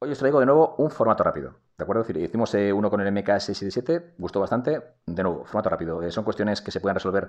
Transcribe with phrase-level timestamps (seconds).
[0.00, 1.56] Hoy os traigo de nuevo un formato rápido.
[1.76, 2.04] ¿De acuerdo?
[2.20, 4.80] hicimos eh, uno con el MK677, gustó bastante.
[5.04, 6.00] De nuevo, formato rápido.
[6.02, 7.28] Eh, son cuestiones que se pueden resolver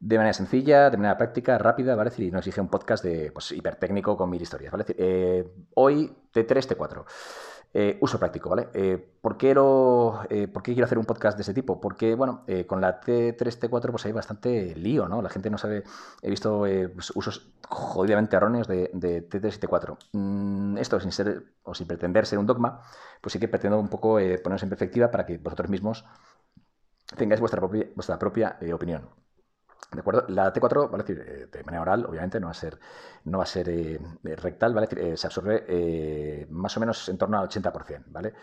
[0.00, 2.10] de manera sencilla, de manera práctica, rápida, ¿vale?
[2.16, 4.86] y no exige un podcast de pues, hipertécnico con mil historias, ¿vale?
[4.98, 7.04] Eh, hoy T3, T4.
[7.72, 8.68] Eh, uso práctico, ¿vale?
[8.74, 11.80] Eh, ¿por, qué eh, ¿por, qué quiero hacer un podcast de ese tipo?
[11.80, 15.22] Porque, bueno, con la T3, T4 pues hay bastante lío, ¿no?
[15.22, 15.84] La gente no sabe,
[16.20, 19.96] he visto pues, usos jodidamente erróneos de, T3 y T4.
[20.12, 22.82] Mm, esto sin ser o sin pretender ser un dogma,
[23.20, 26.04] pues sí que pretendo un poco ponernos en perspectiva para que vosotros mismos
[27.16, 29.19] tengáis vuestra propia, vuestra propia opinión.
[29.92, 30.24] ¿De acuerdo?
[30.28, 31.04] La T4, ¿vale?
[31.08, 32.78] eh, de manera oral, obviamente, no va a ser,
[33.24, 33.98] no va a ser eh,
[34.36, 34.88] rectal, ¿vale?
[34.96, 38.34] Eh, se absorbe más o menos en torno al 80%, ¿vale?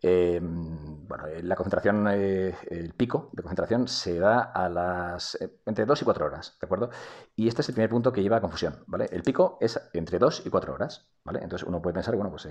[0.00, 6.24] bueno, la concentración, el pico de concentración se da a las entre 2 y 4
[6.26, 6.90] horas, ¿de acuerdo?
[7.34, 9.08] Y este es el primer punto que lleva a confusión, ¿vale?
[9.10, 11.40] El pico es entre 2 y 4 horas, ¿vale?
[11.42, 12.48] Entonces uno puede pensar, bueno, pues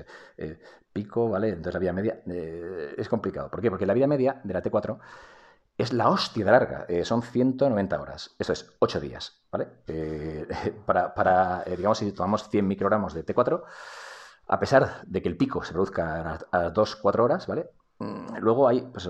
[0.91, 1.50] pico, ¿vale?
[1.50, 3.50] Entonces la vida media es complicado.
[3.50, 3.70] ¿Por qué?
[3.70, 4.99] Porque la vida media de la T4
[5.78, 6.86] es la hostia de larga.
[6.88, 8.36] Eh, son 190 horas.
[8.40, 9.68] Esto es 8 días, ¿vale?
[9.88, 10.48] Eh,
[10.86, 13.64] para, eh, digamos, si tomamos 100 microgramos de T4,
[14.48, 17.70] a pesar de que el pico se produzca a, a 2-4 horas, ¿vale?
[18.00, 19.10] Mm, luego hay, pues,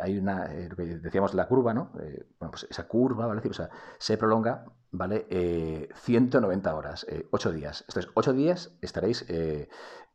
[0.00, 1.90] hay una, lo que decíamos, la curva, ¿no?
[1.92, 3.42] bueno, pues esa curva, ¿vale?
[3.48, 4.64] O sea, se prolonga,
[4.96, 5.88] ¿vale?
[5.94, 7.84] 190 horas, 8 días.
[7.88, 9.24] Entonces, 8 días estaréis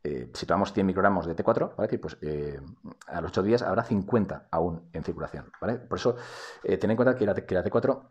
[0.04, 1.98] eh, si tomamos 100 microgramos de T4, ¿vale?
[1.98, 2.60] pues, eh,
[3.06, 5.52] a los 8 días habrá 50 aún en circulación.
[5.60, 5.78] ¿vale?
[5.78, 6.16] Por eso,
[6.64, 8.10] eh, ten en cuenta que la, T4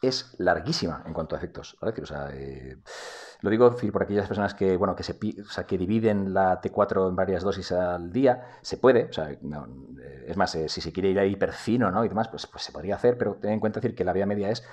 [0.00, 1.76] es larguísima en cuanto a efectos.
[1.82, 2.00] ¿vale?
[2.00, 2.30] O sea,
[3.40, 7.42] lo digo por aquellas personas que, bueno, que, se, que dividen la T4 en varias
[7.42, 9.04] dosis al día, se puede.
[9.04, 9.30] O sea,
[10.26, 12.04] es más, si se quiere ir a hiperfino ¿no?
[12.06, 14.24] y demás, pues, pues se podría hacer, pero ten en cuenta decir que la vía
[14.24, 14.64] media es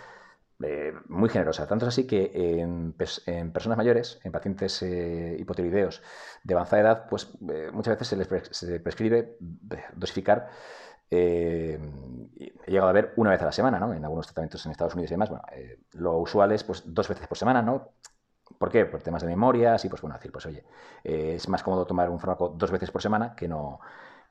[0.62, 1.68] eh, muy generosa.
[1.68, 6.02] Tanto es así que en, personas mayores, en pacientes eh, hipotiroideos
[6.44, 9.38] de avanzada edad, pues eh, muchas veces se les prescribe
[9.94, 10.50] dosificar.
[11.10, 11.80] he
[12.68, 13.94] llegado a ver una vez a la semana, ¿no?
[13.94, 15.30] En algunos tratamientos en Estados Unidos y demás.
[15.30, 15.44] Bueno,
[15.94, 17.94] lo usual es pues dos veces por semana, ¿no?
[18.58, 18.86] ¿Por qué?
[18.86, 20.66] Por temas de memoria, así pues bueno, decir, pues oye,
[21.04, 23.80] es más cómodo tomar un fármaco dos veces por semana que no,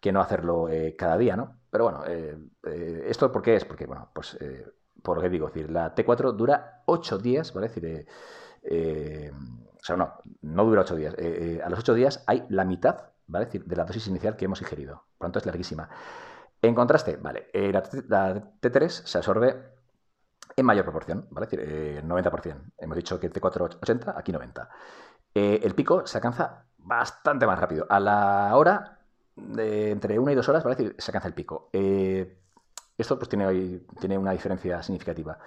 [0.00, 0.68] que no hacerlo
[0.98, 1.56] cada día, ¿no?
[1.70, 2.04] Pero bueno,
[2.64, 3.64] ¿esto por qué es?
[3.64, 4.36] Porque, bueno, pues
[5.02, 7.68] por lo digo, decir, la T4 dura 8 días, ¿vale?
[7.68, 8.06] decir,
[8.62, 11.14] eh, o sea, no, no dura 8 días.
[11.14, 13.46] Eh, eh, a los 8 días hay la mitad, ¿vale?
[13.46, 15.04] decir, de la dosis inicial que hemos ingerido.
[15.16, 15.88] Por tanto, es larguísima.
[16.60, 19.56] En contraste, vale, la, T3 se absorbe
[20.56, 21.46] en mayor proporción, ¿vale?
[21.46, 22.72] Es decir, 90%.
[22.78, 24.68] Hemos dicho que T4 80, aquí 90.
[25.34, 27.86] el pico se alcanza bastante más rápido.
[27.88, 28.98] A la hora,
[29.36, 30.74] de entre 1 y 2 horas, ¿vale?
[30.74, 31.70] decir, se alcanza el pico.
[32.98, 35.38] Esto pues tiene, tiene una diferencia significativa.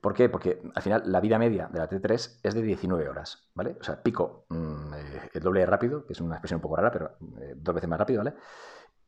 [0.00, 0.28] ¿Por qué?
[0.28, 3.76] Porque al final la vida media de la T3 es de 19 horas, ¿vale?
[3.80, 6.76] O sea, pico mm, eh, el doble de rápido, que es una expresión un poco
[6.76, 8.34] rara, pero eh, dos veces más rápido, ¿vale?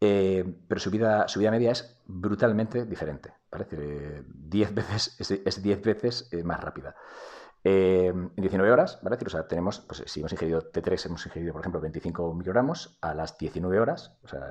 [0.00, 3.64] Eh, pero su vida, su vida media es brutalmente diferente, ¿vale?
[3.64, 6.96] Es decir, 10 veces, es 10 veces más rápida.
[7.62, 9.18] en 19 horas, ¿vale?
[9.24, 13.14] o sea, tenemos, pues si hemos ingerido T3, hemos ingerido, por ejemplo, 25 microgramos a
[13.14, 14.48] las 19 horas, o sea,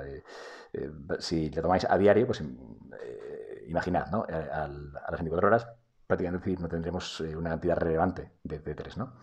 [1.18, 2.44] si le tomáis a diario, pues
[3.70, 4.26] imaginad, ¿no?
[4.28, 5.68] Eh, a, las 24 horas
[6.06, 9.14] prácticamente no tendremos eh, una cantidad relevante de T3, ¿no?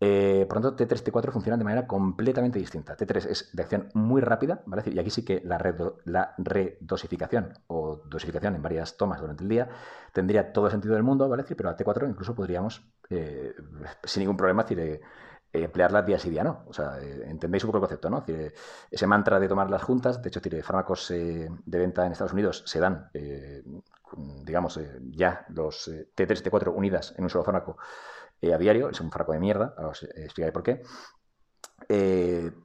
[0.00, 2.96] Eh, por lo tanto, T3 y T4 funcionan de manera completamente distinta.
[2.96, 4.82] T3 es de acción muy rápida, ¿vale?
[4.86, 5.58] Y aquí sí que la,
[6.04, 9.68] la redosificación o dosificación en varias tomas durante el día
[10.12, 11.44] tendría todo el sentido del mundo, ¿vale?
[11.44, 15.00] Pero a T4 incluso podríamos, sin ningún problema, decir,
[15.62, 16.64] emplearla día sí día no.
[16.66, 18.24] O sea, entendéis un poco el concepto, ¿no?
[18.90, 22.32] ese mantra de tomar las juntas, de hecho, tiene fármacos eh, de venta en Estados
[22.32, 23.62] Unidos se dan, eh,
[24.44, 27.76] digamos, eh, ya los T3 y T4 unidas en un solo fármaco
[28.42, 30.82] a diario, es un fármaco de mierda, ahora os explicaré por qué.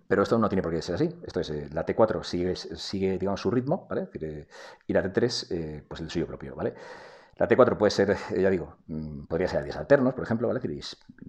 [0.08, 1.10] pero esto no tiene por qué ser así.
[1.24, 4.10] Esto es, la T4 sigue, sigue, digamos, su ritmo, ¿vale?
[4.88, 6.74] Y la T3, pues el suyo propio, ¿vale?
[7.40, 10.48] La T4 puede ser, eh, ya digo, mm, podría ser a días alternos, por ejemplo,
[10.50, 10.60] ¿vale?
[10.62, 10.82] Y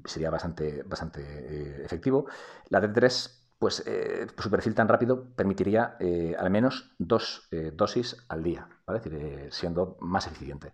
[0.08, 2.26] sería bastante, bastante eh, efectivo.
[2.68, 5.96] La T3, pues eh, su perfil tan rápido permitiría
[6.38, 9.00] al menos dos dosis al día, ¿vale?
[9.00, 10.72] decir, siendo más eficiente.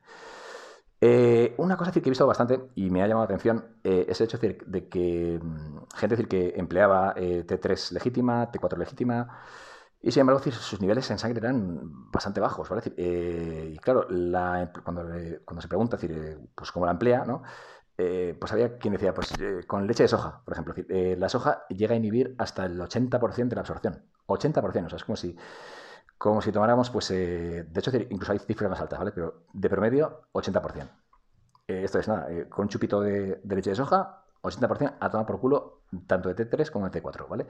[1.59, 4.39] una cosa que he visto bastante y me ha llamado la atención es el hecho
[4.39, 9.43] de que mm, gente decir que empleaba T3 legítima, T4 legítima,
[10.07, 12.81] y sin embargo, sus niveles en sangre eran bastante bajos, ¿vale?
[12.97, 14.07] Eh, y claro,
[14.85, 15.03] cuando,
[15.45, 17.43] cuando, se pregunta, decir, eh, pues cómo la emplea, ¿no?
[17.99, 19.35] Eh, pues había quien decía, pues
[19.67, 20.75] con leche de soja, por ejemplo.
[20.87, 24.05] la soja llega a inhibir hasta el 80% de la absorción.
[24.29, 25.37] 80%, o sea, es como si,
[26.19, 29.11] como si tomáramos, pues, de hecho, incluso hay cifras más altas, ¿vale?
[29.11, 30.89] Pero de promedio, 80%.
[31.67, 35.41] esto es nada, con un chupito de, de leche de soja, 80% a tomar por
[35.41, 37.47] culo tanto de T3 como de T4, ¿vale?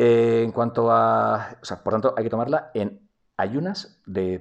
[0.00, 1.56] En cuanto a.
[1.60, 4.40] O sea, por tanto, hay que tomarla en ayunas de,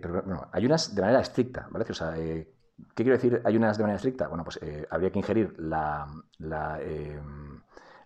[0.52, 1.86] ayunas de manera estricta, ¿vale?
[1.90, 2.54] O sea, ¿qué
[2.96, 4.28] quiero decir ayunas de manera estricta?
[4.28, 4.60] Bueno, pues
[4.90, 6.08] habría que ingerir la,
[6.38, 6.80] la,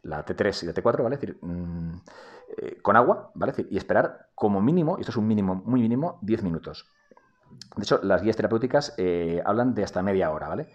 [0.03, 1.19] la, T3 y la T4, ¿vale?
[1.41, 1.97] Mm,
[2.81, 3.53] con agua, ¿vale?
[3.69, 6.88] y esperar como mínimo, y esto es un mínimo muy mínimo, 10 minutos.
[7.75, 10.69] De hecho, las guías terapéuticas eh, hablan de hasta media hora, ¿vale?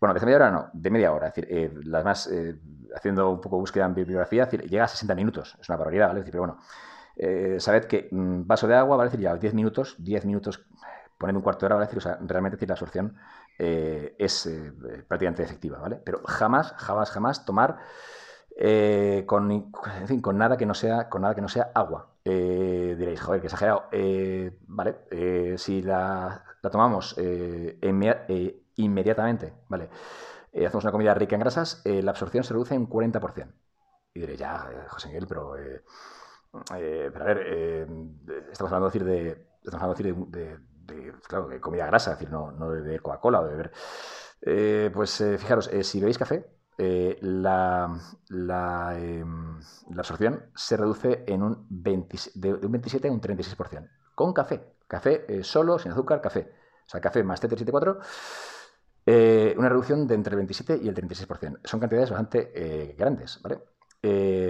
[0.00, 1.28] Bueno, de media hora no, de media hora.
[1.28, 2.58] Es decir, eh, las más, eh,
[2.96, 5.56] haciendo un poco búsqueda en bibliografía, es decir, llega a 60 minutos.
[5.60, 6.20] Es una barbaridad, ¿vale?
[6.20, 9.08] Es decir, pero bueno, sabed que mm, vaso de agua, ¿vale?
[9.08, 10.64] Es decir, ya 10 minutos, 10 minutos,
[11.18, 11.84] poniendo un cuarto de hora, ¿vale?
[11.84, 13.16] Es decir, o sea, realmente decir, la absorción
[13.58, 14.48] es
[15.06, 15.96] prácticamente efectiva, ¿vale?
[15.96, 17.78] Pero jamás, jamás, jamás tomar
[19.26, 19.70] con,
[20.22, 22.08] con nada que no sea, con nada que no sea agua.
[22.24, 23.84] Eh, diréis, joder, qué exagerado.
[23.92, 27.16] Eh, vale, eh, si la, tomamos
[28.76, 29.88] inmediatamente, vale,
[30.54, 33.52] hacemos una comida rica en grasas, la absorción se reduce en 40%.
[34.12, 35.54] Y diréis, ya, José Miguel, pero,
[36.68, 37.88] pero a ver,
[38.50, 42.98] estamos hablando, de, estamos hablando de, de, claro, comida grasa, es decir, no, no de
[42.98, 44.92] Coca-Cola o de beber.
[44.92, 46.44] pues fijaros, si bebéis café,
[46.82, 47.90] eh, la,
[48.96, 49.60] em,
[49.90, 53.86] la, absorción se reduce en un de, un 27 a un 36%.
[54.14, 54.64] Con café.
[54.90, 56.50] Café eh, solo, sin azúcar, café.
[56.84, 57.98] O sea, café más T374,
[59.06, 61.60] eh, una reducción de entre el 27 y el 36%.
[61.62, 63.60] Son cantidades bastante grandes, ¿vale?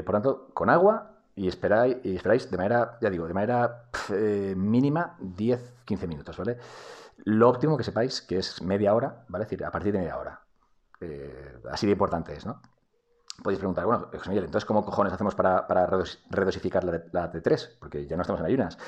[0.02, 3.90] por tanto, con agua y esperáis, y esperáis de manera, ya digo, de manera
[4.56, 6.56] mínima 10-15 minutos, ¿vale?
[7.24, 9.44] Lo óptimo que sepáis que es media hora, ¿vale?
[9.44, 10.40] Es decir, a partir de media hora.
[11.00, 12.60] Eh, así de importante es, ¿no?
[13.42, 15.66] Podéis preguntar, bueno, José Miguel, entonces, ¿cómo cojones hacemos para,
[16.30, 17.78] redosificar la, la T3?
[17.78, 18.78] Porque ya no estamos en ayunas.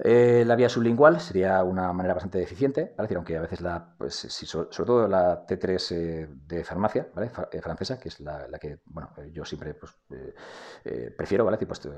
[0.00, 3.14] Eh, la vía sublingual sería una manera bastante eficiente, ¿vale?
[3.16, 7.08] aunque a veces la, pues, sobre, todo la T3 eh, de farmacia.
[7.52, 9.92] Eh, francesa, que es la, que, bueno, yo siempre pues,
[11.16, 11.58] prefiero, ¿vale?
[11.58, 11.88] pues,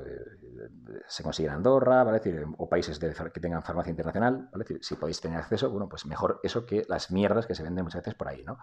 [1.07, 2.19] se consigue en Andorra, ¿vale?
[2.19, 4.65] decir, o países que tengan farmacia internacional, ¿vale?
[4.65, 7.85] decir, si podéis tener acceso, bueno, pues mejor eso que las mierdas que se venden
[7.85, 8.59] muchas veces por ahí, ¿no?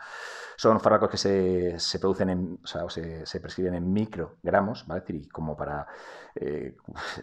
[0.55, 4.87] Son fármacos que se, se producen en, o sea, o se, se, prescriben en microgramos,
[4.87, 5.01] ¿vale?
[5.01, 5.87] decir, y como para,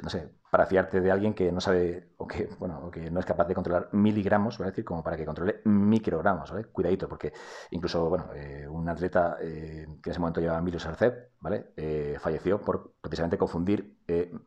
[0.02, 3.26] no sé, para fiarte de alguien que no sabe o que, bueno, que no es
[3.26, 4.70] capaz de controlar miligramos, ¿vale?
[4.70, 6.66] decir, como para que controle microgramos, ¿vale?
[6.66, 7.32] Cuidadito, porque
[7.72, 11.72] incluso, bueno, eh, un atleta eh, que en ese momento llevaba Emilio Sarceb, ¿vale?
[11.76, 13.98] Eh, falleció por precisamente confundir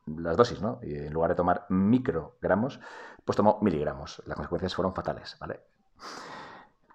[0.06, 0.80] las dosis, ¿no?
[0.82, 2.80] Y en lugar de tomar microgramos,
[3.26, 4.24] pues tomó miligramos.
[4.26, 5.60] Las consecuencias fueron fatales, ¿vale?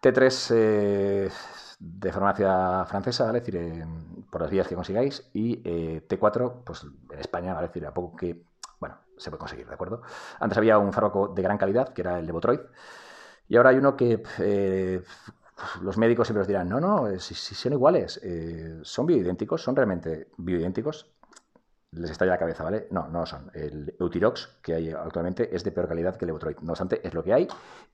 [0.01, 1.31] T3
[1.79, 3.41] de farmacia francesa, ¿vale?
[3.41, 3.85] decir,
[4.31, 7.67] por las vías que consigáis, y T4, pues en España, ¿vale?
[7.67, 8.52] decir, a poco que
[9.23, 10.03] se puede conseguir, ¿de acuerdo?
[10.41, 12.61] Antes había un fármaco de gran calidad, que era el Levotroid,
[13.49, 15.03] y ahora hay uno que eh,
[15.83, 19.77] los médicos siempre os dirán, no, no, eh, si, son iguales, eh, son bioidénticos, son
[19.77, 21.13] realmente bioidénticos,
[21.93, 22.89] les estalla la cabeza, ¿vale?
[22.91, 23.51] No, no son.
[23.53, 26.57] El Eutirox que hay actualmente es de peor calidad que el Levotroid.
[26.63, 27.49] No obstante, es lo que hay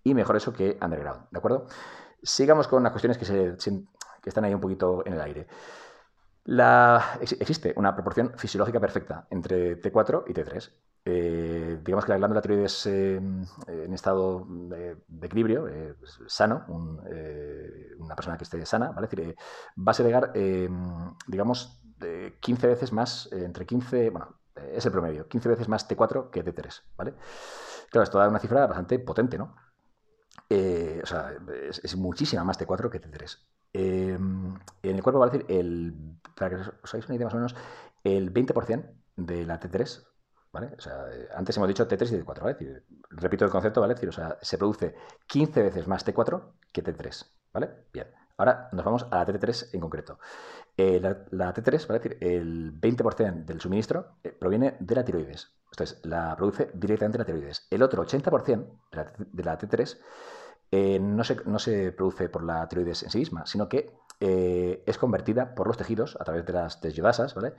[0.05, 1.67] y mejor eso que Underground, ¿de acuerdo?
[2.23, 3.57] Sigamos con las cuestiones que,
[4.25, 5.47] están ahí un poquito en el aire.
[7.21, 10.71] Existe una proporción fisiológica perfecta entre T4 y T3.
[11.10, 15.94] Eh, digamos que la glándula tiroides eh, en estado de, equilibrio, eh,
[16.26, 19.08] sano, una persona que esté sana, ¿vale?
[19.78, 20.34] va a segregar,
[21.26, 21.82] digamos,
[22.40, 26.82] 15 veces más, entre 15, bueno, es el promedio, 15 veces más T4 que T3,
[26.98, 27.15] ¿vale?
[27.91, 29.56] Claro, esto da una cifra bastante potente, ¿no?
[30.50, 31.32] o sea,
[31.69, 33.38] es, es, muchísima más T4 que T3.
[33.72, 35.94] en el cuerpo va a decir el
[36.36, 37.56] para que os hagáis una idea más o menos,
[38.05, 40.06] el 20% de la T3,
[40.60, 40.74] ¿vale?
[40.79, 42.82] Sea, antes hemos dicho T3 y T4, ¿vale?
[43.10, 43.94] repito el concepto, ¿vale?
[43.94, 44.94] o sea, se produce
[45.27, 47.70] 15 veces más T4 que T3, ¿vale?
[47.93, 48.08] Bien.
[48.36, 50.19] Ahora nos vamos a la T3 en concreto.
[50.77, 52.17] Eh, la, T3, ¿vale?
[52.20, 55.50] el 20% del suministro eh, proviene de la tiroides.
[55.72, 57.67] Entonces, la produce directamente la tiroides.
[57.70, 58.81] El otro 80%
[59.32, 59.98] de la, T3
[60.70, 64.82] eh, no, se, no se produce por la tiroides en sí misma, sino que eh,
[64.84, 67.55] es convertida por los tejidos a través de las tejiodasas, ¿vale?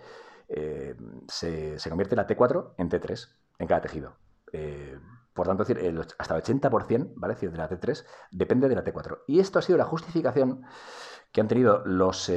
[0.49, 0.95] Eh,
[1.27, 4.17] se, convierte la T4 en T3 en cada tejido.
[4.51, 4.99] Eh,
[5.33, 5.79] por tanto, decir,
[6.17, 7.35] hasta el 80% ¿vale?
[7.35, 9.19] decir, de la T3 depende de la T4.
[9.27, 10.63] Y esto ha sido la justificación
[11.31, 12.29] que han tenido los,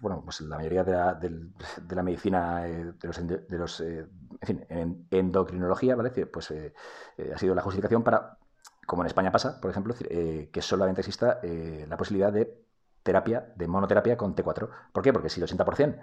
[0.00, 5.94] bueno, pues la mayoría de la, de, la medicina, de los, de los en endocrinología,
[5.94, 6.10] ¿vale?
[6.26, 8.38] Pues ha sido la justificación para,
[8.86, 12.63] como en España pasa, por ejemplo, que solamente exista la posibilidad de
[13.04, 14.68] terapia, de monoterapia con T4.
[14.92, 15.12] ¿Por qué?
[15.12, 16.00] Porque si el 80%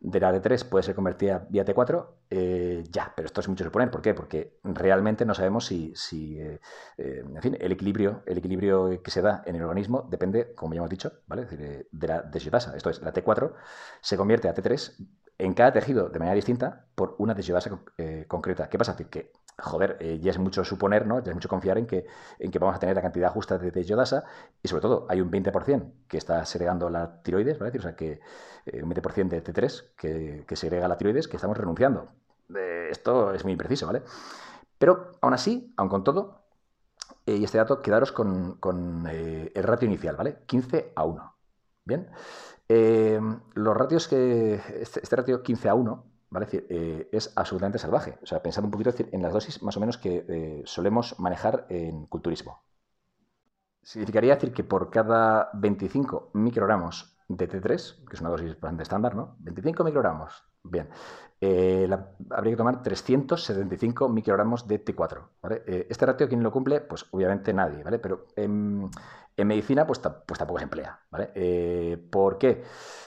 [0.00, 3.90] de la D3 puede ser convertida vía T4, eh, ya, pero esto es mucho suponer.
[3.90, 4.14] ¿Por qué?
[4.14, 5.92] Porque realmente no sabemos si,
[6.38, 6.60] eh,
[6.98, 10.74] eh, en fin, el equilibrio, el equilibrio que se da en el organismo depende, como
[10.74, 11.46] ya hemos dicho, ¿vale?
[11.46, 12.76] de la deshidrasa.
[12.76, 13.54] Esto es, la T4
[14.00, 14.94] se convierte a T3
[15.38, 18.68] en cada tejido de manera distinta por una desyodasa eh, concreta.
[18.68, 18.96] ¿Qué pasa?
[18.96, 21.22] Que, joder, eh, ya es mucho suponer, ¿no?
[21.22, 22.06] Ya es mucho confiar en que,
[22.38, 24.24] en que vamos a tener la cantidad justa de desyodasa
[24.62, 27.78] y sobre todo hay un 20% que está segregando la tiroides, ¿vale?
[27.78, 28.20] O sea, que
[28.82, 32.08] un 20% de T3 que, que segrega la tiroides que estamos renunciando.
[32.90, 34.02] esto es muy impreciso, ¿vale?
[34.78, 36.44] Pero aún así, aun con todo,
[37.26, 40.38] y este dato, quedaros con, con el ratio inicial, ¿vale?
[40.46, 41.34] 15 a 1.
[41.84, 42.10] Bien.
[42.68, 43.20] Eh,
[43.54, 44.54] los ratios que.
[44.80, 46.04] Este, este, ratio 15 a 1,
[46.42, 48.18] Eh, es absolutamente salvaje.
[48.22, 51.66] O sea, pensando un poquito en las dosis más o menos que eh, solemos manejar
[51.68, 52.62] en culturismo.
[53.82, 59.14] Significaría decir que por cada 25 microgramos de T3, que es una dosis bastante estándar,
[59.14, 59.36] ¿no?
[59.40, 60.42] 25 microgramos.
[60.62, 60.88] Bien.
[62.30, 65.20] Habría que tomar 375 microgramos de T4.
[65.42, 65.62] ¿vale?
[65.66, 66.80] este ratio, ¿quién lo cumple?
[66.80, 67.98] Pues obviamente nadie, ¿vale?
[67.98, 68.90] Pero en,
[69.36, 71.30] en medicina, pues, pues tampoco se emplea, ¿vale?
[71.34, 72.62] Eh, ¿Por qué?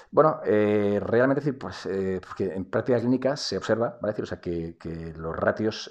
[0.10, 4.13] Bueno, eh, realmente decir, pues, eh, porque en práctica clínica se observa, ¿vale?
[4.13, 4.77] Decir, o sea, que,
[5.15, 5.89] los ratios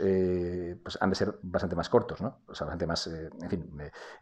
[0.83, 2.39] pues, han de ser bastante más cortos, ¿no?
[2.47, 3.71] O sea, bastante más, en fin,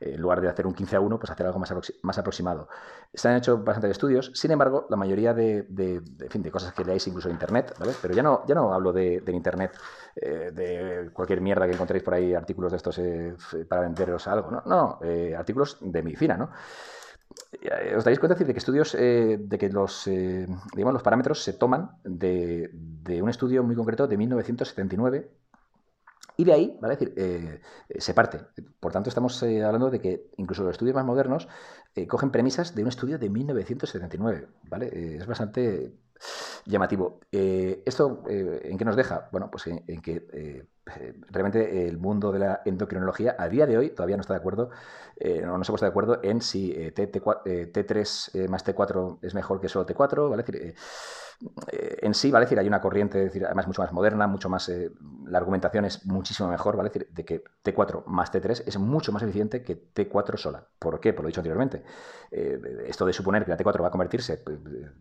[0.01, 2.69] en lugar de hacer un 15 a 1, pues hacer algo más, más aproximado.
[3.13, 7.07] Se han hecho bastantes estudios, sin embargo, la mayoría de, fin, de cosas que leáis
[7.07, 7.93] incluso en Internet, ¿vale?
[8.03, 9.73] Pero ya no, ya no hablo de, Internet,
[10.15, 13.01] de cualquier mierda que encontréis por ahí, artículos de estos
[13.69, 14.63] para venderos algo, ¿no?
[14.67, 14.99] No,
[15.37, 16.51] artículos de medicina, ¿no?
[17.53, 21.43] Eh, os dais cuenta de que estudios, eh, de que los, eh, digamos, los parámetros
[21.43, 22.71] se toman de,
[23.23, 25.31] un estudio muy concreto de 1979
[26.37, 26.97] y de ahí, ¿vale?
[26.97, 27.61] decir,
[27.99, 28.41] se parte.
[28.81, 31.49] Por tanto, estamos hablando de que incluso los estudios más modernos
[32.09, 35.17] cogen premisas de un estudio de 1979, ¿vale?
[35.17, 35.93] es bastante
[36.65, 37.21] llamativo.
[37.31, 39.29] ¿Esto en qué nos deja?
[39.31, 44.17] Bueno, pues en que realmente el mundo de la endocrinología a día de hoy todavía
[44.17, 44.71] no está de acuerdo,
[45.17, 47.07] eh, no nos hemos de acuerdo en si eh, T,
[47.85, 50.43] 3 eh, más T4 es mejor que solo T4, ¿vale?
[50.43, 50.75] decir,
[51.71, 52.47] en sí, ¿vale?
[52.47, 54.71] decir, hay una corriente, decir, además mucho más moderna, mucho más,
[55.27, 56.89] la argumentación es muchísimo mejor, ¿vale?
[56.89, 60.67] decir, de que T4 más T3 es mucho más eficiente que T4 sola.
[60.79, 61.13] ¿Por qué?
[61.13, 61.83] Por lo dicho anteriormente.
[62.31, 64.43] esto de suponer que la T4 va a convertirse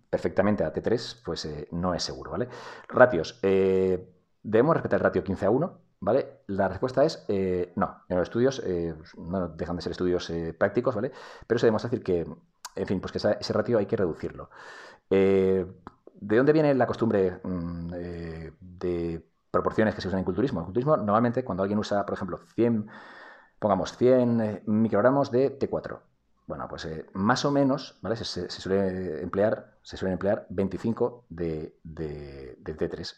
[0.10, 2.48] perfectamente a T3, pues no es seguro, ¿vale?
[2.90, 3.40] Ratios.
[3.42, 5.80] ¿Debemos respetar el ratio 15 a 1?
[6.02, 6.42] ¿Vale?
[6.48, 8.04] La respuesta es eh, no.
[8.10, 11.14] En los estudios eh, no dejan de ser estudios eh, prácticos, ¿vale?
[11.48, 12.28] Pero se demuestra decir que,
[12.76, 14.50] en fin, pues que ese ratio hay que reducirlo.
[16.26, 17.90] ¿De dónde viene la costumbre mm,
[18.60, 20.62] de proporciones que se usan en culturismo?
[20.62, 22.88] En culturismo, normalmente, cuando alguien usa, por ejemplo, 100,
[23.60, 26.00] pongamos 100 microgramos de T4,
[26.46, 28.16] bueno, pues más o menos, ¿vale?
[28.18, 33.16] Se, suele emplear, suelen emplear 25 de, de, de T3.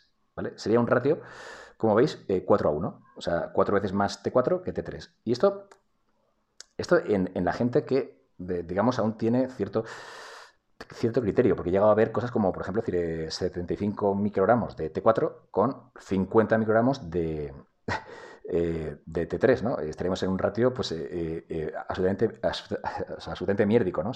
[0.55, 1.21] Sería un ratio,
[1.77, 5.09] como veis, 4 eh, a 1, o sea, 4 veces más T4 que T3.
[5.23, 5.67] Y esto,
[6.77, 9.85] esto en, la gente que, digamos, aún tiene cierto,
[10.93, 14.91] cierto criterio, porque he llegado a ver cosas como, por ejemplo, decir, 75 microgramos de
[14.91, 17.53] T4 con 50 microgramos de,
[18.49, 19.79] eh, de T3, ¿no?
[19.79, 24.11] Estaremos en un ratio pues, eh, absolutamente, absolutamente miérdico, ¿no?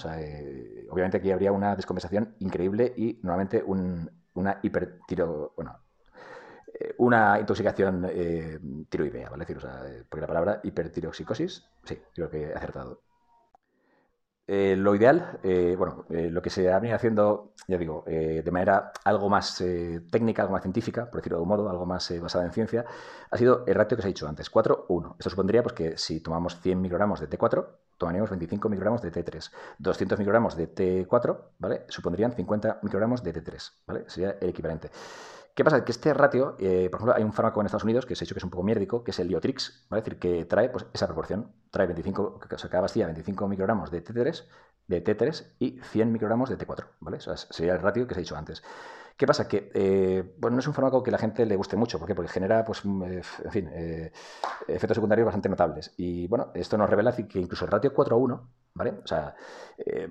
[0.90, 5.52] obviamente aquí habría una descompensación increíble y normalmente una hipertiro...
[5.56, 5.80] Bueno,
[6.80, 9.44] eh, una intoxicación eh, tiroidea, ¿vale?
[9.44, 13.02] decir, o sea, eh, porque la palabra hipertiroxicosis, sí, creo que he acertado.
[14.50, 15.38] Lo ideal,
[15.78, 19.62] bueno, lo que se ha venido haciendo, ya digo, de manera algo más
[20.10, 22.84] técnica, algo más científica, por decirlo de algún modo, algo más basada en ciencia,
[23.30, 25.14] ha sido el ratio que os he dicho antes, 4-1.
[25.18, 27.64] Esto supondría pues, que si tomamos 100 microgramos de T4,
[27.96, 29.52] tomaríamos 25 microgramos de T3.
[29.78, 31.84] 200 microgramos de T4, ¿vale?
[31.88, 34.04] Supondrían 50 microgramos de T3, ¿vale?
[34.08, 34.90] Sería el equivalente.
[35.54, 35.84] ¿Qué pasa?
[35.84, 38.24] Que este ratio, eh, por ejemplo, hay un fármaco en Estados Unidos que se ha
[38.24, 40.00] dicho que es un poco miérdico, que es el Liotrix, ¿vale?
[40.00, 41.52] Es decir, que trae pues, esa proporción.
[41.70, 44.44] Trae 25, o sea, cada pastilla 25 microgramos de T3,
[44.86, 47.16] de T3 y 100 microgramos de T4, ¿vale?
[47.18, 48.62] O sea, sería el ratio que se ha dicho antes.
[49.16, 49.46] ¿Qué pasa?
[49.48, 51.98] Que eh, bueno, no es un fármaco que la gente le guste mucho.
[51.98, 52.14] ¿Por qué?
[52.14, 53.70] Porque genera, pues, mm, eh, en fin,
[54.66, 55.92] efectos secundarios bastante notables.
[55.96, 58.94] Y bueno, esto nos revela que incluso el ratio 4 a 1 ¿vale?
[59.04, 59.34] O sea,
[59.76, 60.08] eh,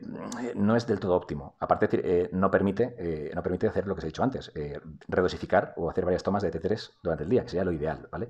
[0.55, 1.55] no es del todo óptimo.
[1.59, 4.51] Aparte, eh, no, permite, eh, no permite hacer lo que os he dicho antes,
[5.07, 8.29] redosificar o hacer varias tomas de T3 durante el día, que sería lo ideal, ¿vale?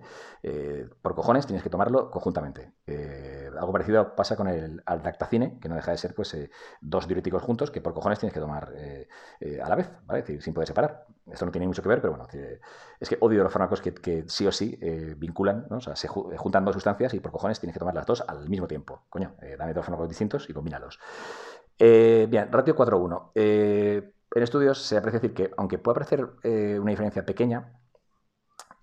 [1.01, 2.72] por cojones tienes que tomarlo conjuntamente.
[3.60, 6.38] algo parecido pasa con el aldactacine, que no deja de ser pues
[6.81, 10.22] dos diuréticos juntos que por cojones tienes que tomar a la vez, ¿vale?
[10.22, 11.05] decir, sin poder separar.
[11.31, 12.27] Esto no tiene mucho que ver, pero bueno,
[13.00, 14.77] es que odio los fármacos que, sí o sí
[15.17, 15.77] vinculan, ¿no?
[15.77, 18.50] o sea, se juntan dos sustancias y por cojones tienes que tomar las dos al
[18.50, 19.03] mismo tiempo.
[19.09, 21.00] Coño, dame dos fármacos distintos y combínalos.
[21.79, 23.31] Eh, bien, ratio 4-1.
[23.33, 27.79] Eh, en estudios se aprecia decir que, aunque pueda parecer eh, una diferencia pequeña,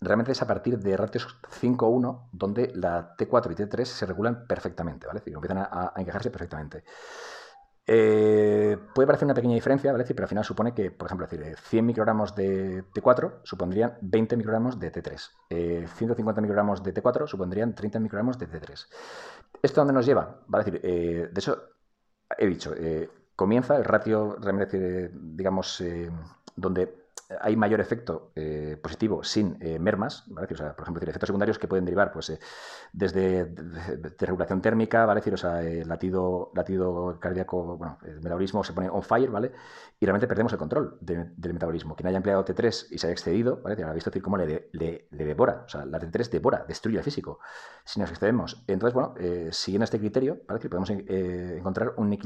[0.01, 5.07] realmente es a partir de ratios 5-1 donde la T4 y T3 se regulan perfectamente,
[5.07, 5.21] ¿vale?
[5.21, 6.85] Decir, empiezan a, encajarse perfectamente.
[7.87, 10.05] Eh, puede parecer una pequeña diferencia, ¿vale?
[10.05, 14.81] pero al final supone que, por ejemplo, decir, 100 microgramos de T4 supondrían 20 microgramos
[14.81, 15.87] de T3.
[15.87, 18.87] 150 microgramos de T4 supondrían 30 microgramos de T3.
[19.63, 20.41] ¿Esto dónde nos lleva?
[20.49, 20.65] ¿Vale?
[20.65, 21.63] decir, de hecho,
[22.37, 22.75] he dicho,
[23.37, 25.83] comienza el ratio, realmente, digamos,
[26.57, 27.06] donde
[27.41, 30.47] hay mayor efecto eh, positivo sin eh, mermas, ¿vale?
[30.47, 32.39] por ejemplo, efectos secundarios que pueden derivar pues, eh,
[32.93, 35.21] desde de, regulación térmica, ¿vale?
[35.21, 39.53] decir, o sea, latido, latido cardíaco, bueno, el metabolismo se pone on fire, ¿vale?
[39.99, 41.97] Y realmente perdemos el control del metabolismo.
[41.97, 43.83] Quien haya empleado T3 y se haya excedido, ¿vale?
[43.83, 47.41] ha visto decir cómo le, le, devora, o sea, la T3 devora, destruye el físico,
[47.85, 48.63] si nos excedemos.
[48.67, 49.15] Entonces, bueno,
[49.51, 50.61] siguiendo este criterio, ¿vale?
[50.69, 52.17] podemos encontrar un,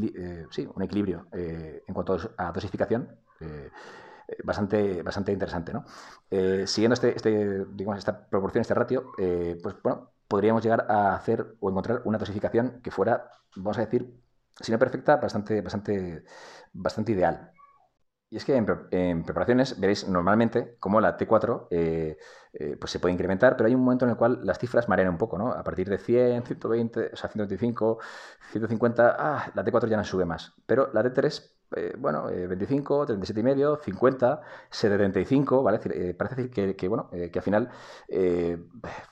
[0.50, 3.16] sí, un equilibrio en cuanto a dosificación
[4.44, 5.72] bastante, bastante interesante.
[5.72, 5.84] ¿no?
[6.30, 11.14] Eh, siguiendo este, este, digamos, esta proporción, este ratio, eh, pues bueno, podríamos llegar a
[11.14, 14.14] hacer o encontrar una dosificación que fuera, vamos a decir,
[14.60, 16.24] si no perfecta, bastante, bastante,
[16.72, 17.52] bastante ideal.
[18.28, 21.66] Y es que en, preparaciones veréis normalmente como la T4
[22.52, 25.08] eh, pues se puede incrementar, pero hay un momento en el cual las cifras marean
[25.10, 25.52] un poco, ¿no?
[25.52, 27.98] A partir de 100, 120, o sea, 125,
[28.52, 30.52] 150, ah, la T4 ya no sube más.
[30.66, 34.40] Pero la T3 eh, bueno, 25, 37 y medio, 50,
[34.70, 35.78] 75, ¿vale?
[35.84, 37.70] Eh, parece decir que, que bueno, eh, que al final,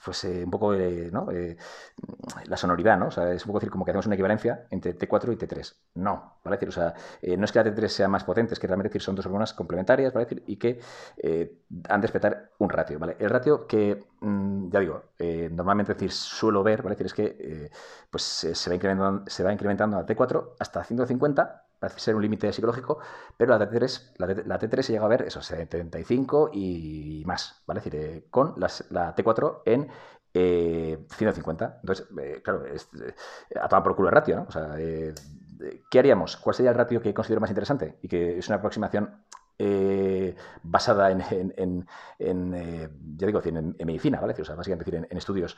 [0.05, 1.29] pues un poco, ¿no?
[2.47, 3.09] la sonoridad, ¿no?
[3.09, 5.77] O sea, es un poco decir como que hacemos una equivalencia entre T4 y T3.
[5.95, 6.57] No, ¿vale?
[6.57, 6.95] Decir, o sea,
[7.37, 9.55] no es que la T3 sea más potente, es que realmente decir, son dos hormonas
[9.55, 10.27] complementarias, ¿vale?
[10.27, 10.81] Decir, y que
[11.89, 13.17] han de respetar un ratio, ¿vale?
[13.21, 15.03] El ratio que, mm, ya digo,
[15.51, 16.95] normalmente decir, suelo ver, ¿vale?
[16.97, 17.71] Decir, es que
[18.11, 22.53] pues se va incrementando, se va incrementando a T4 hasta 150 parece ser un límite
[22.53, 22.99] psicológico,
[23.37, 24.15] pero la T3,
[24.47, 27.79] la, T3 se llega a ver eso, 75 y más, ¿vale?
[27.79, 29.89] Es decir, eh, con la T4 en
[30.33, 31.65] 150.
[31.65, 32.89] Eh, Entonces, eh, claro, es,
[33.61, 34.47] a tomar por culo el ratio, ¿no?
[35.91, 36.37] ¿qué haríamos?
[36.37, 37.99] ¿Cuál sería el ratio que considero más interesante?
[38.03, 39.25] Y que es una aproximación
[40.63, 41.87] basada en,
[42.19, 44.35] ya digo, en, medicina, ¿vale?
[44.39, 45.57] O sea, básicamente en, estudios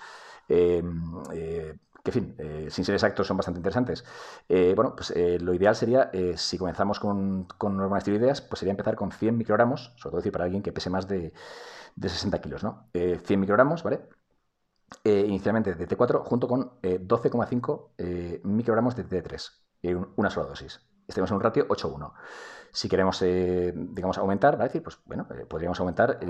[2.03, 4.05] que, en fin, eh, sin ser exactos, son bastante interesantes.
[4.49, 8.73] Eh, bueno, pues eh, lo ideal sería, si comenzamos con, con hormonas tiroideas, pues sería
[8.73, 11.33] empezar con 100 microgramos, sobre todo decir para alguien que pese más de,
[12.01, 12.89] 60 kilos, ¿no?
[12.93, 14.01] 100 microgramos, ¿vale?
[15.05, 19.51] inicialmente de T4 junto con 12,5 microgramos de T3,
[19.83, 20.81] en una sola dosis.
[21.11, 22.13] Estemos en un ratio 8-1.
[22.73, 24.69] Si queremos, digamos, aumentar, ¿vale?
[24.69, 26.21] Decir, pues bueno, podríamos aumentar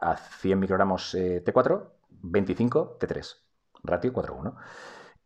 [0.00, 1.82] a 100 microgramos T4,
[2.22, 3.36] 25 T3,
[3.84, 4.54] ratio 4-1.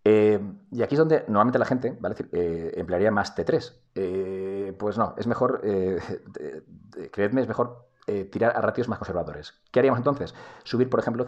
[0.05, 0.41] Eh,
[0.73, 2.17] y aquí es donde normalmente la gente ¿vale?
[2.33, 3.73] Eh, emplearía más T3.
[3.95, 5.61] Eh, pues no, es mejor,
[7.12, 7.88] creedme, es mejor
[8.31, 9.61] tirar a ratios más conservadores.
[9.71, 10.35] ¿Qué haríamos entonces?
[10.65, 11.27] Subir, por ejemplo,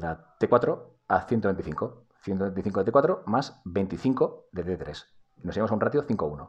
[0.00, 2.02] la T4 a 125.
[2.22, 5.04] 125 de T4 más 25 de T3.
[5.44, 6.48] Nos iríamos a un ratio 5-1.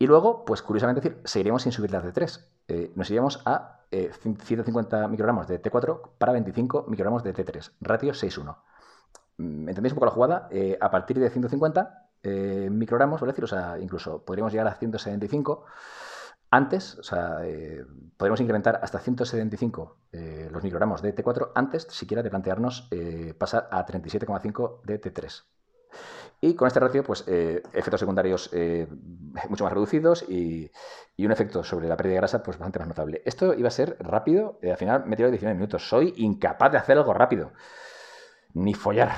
[0.00, 2.92] Y luego, pues curiosamente decir, seguiríamos sin subir la T3.
[2.96, 7.72] nos iríamos a 150 microgramos de T4 para 25 microgramos de T3.
[7.82, 8.56] Ratio 6-1.
[9.68, 10.48] ¿Entendéis un poco la jugada?
[10.50, 13.34] Eh, a partir de 150 eh, microgramos, ¿vale?
[13.42, 15.64] o sea, incluso podríamos llegar a 175
[16.50, 17.84] antes, o sea, eh,
[18.16, 19.98] podríamos incrementar hasta 175
[20.50, 22.88] los microgramos de T4 antes siquiera de plantearnos
[23.38, 25.44] pasar a 37,5 de T3.
[26.40, 28.50] Y con este ratio, pues efectos secundarios
[29.48, 30.70] mucho más reducidos y,
[31.18, 33.22] un efecto sobre la pérdida de grasa pues bastante más notable.
[33.26, 35.86] Esto iba a ser rápido, al final me tirado 19 minutos.
[35.86, 37.52] Soy incapaz de hacer algo rápido
[38.54, 39.12] ni follar.